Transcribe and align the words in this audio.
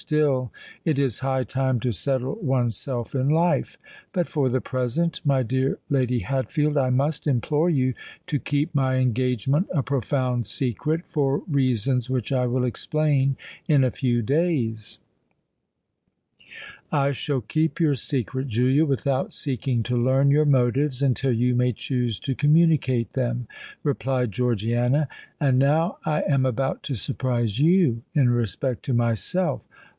Still 0.09 0.51
it 0.83 0.97
is 0.97 1.19
high 1.19 1.43
time 1.43 1.79
to 1.81 1.91
settle 1.91 2.33
one 2.41 2.71
self 2.71 3.13
in 3.13 3.29
life. 3.29 3.77
But 4.11 4.27
for 4.27 4.49
the 4.49 4.59
present, 4.59 5.21
my 5.23 5.43
dear 5.43 5.77
Lady 5.91 6.19
Hatfield, 6.19 6.75
I 6.75 6.89
must 6.89 7.27
implore 7.27 7.69
you 7.69 7.93
to 8.25 8.39
keep 8.39 8.73
my 8.73 8.95
engagement 8.95 9.67
a 9.71 9.83
profound 9.83 10.47
secret—for 10.47 11.43
reasons 11.47 12.09
which 12.09 12.31
I 12.31 12.47
will 12.47 12.63
explain 12.65 13.37
in 13.67 13.83
a 13.83 13.91
few 13.91 14.23
days——" 14.23 14.97
"I 16.91 17.11
shall 17.11 17.41
keep 17.41 17.79
your 17.79 17.95
secret, 17.95 18.47
Julia, 18.47 18.85
without 18.85 19.33
seeking 19.33 19.83
to 19.83 19.95
learn 19.95 20.31
your 20.31 20.45
motives 20.45 21.03
until 21.03 21.31
you 21.31 21.53
may 21.53 21.73
choose 21.73 22.19
to 22.21 22.33
communicate 22.33 23.13
them," 23.13 23.47
replied 23.83 24.31
Georgiana. 24.31 25.07
"And 25.39 25.59
now 25.59 25.99
I 26.03 26.23
am 26.23 26.43
about 26.47 26.81
to 26.83 26.95
surprise 26.95 27.59
you 27.59 28.01
in 28.15 28.31
respect 28.31 28.83
to 28.85 28.93
myself. 28.93 29.67